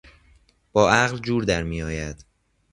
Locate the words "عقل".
0.91-1.17